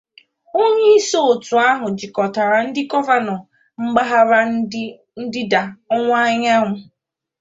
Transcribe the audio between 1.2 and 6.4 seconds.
otu ahụ jikọtara ndị gọvanọ mpaghara ndịda-ọwụwa